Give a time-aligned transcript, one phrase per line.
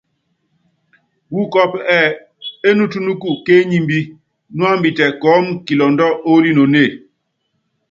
[1.31, 2.17] Wú kɔ́ɔ́pú ɛ́ɛ́:
[2.67, 3.99] Enutúnúkú ké enyimbí,
[4.57, 6.89] nuámbitɛ kɔɔ́mu kilɔndɔ oolinonée.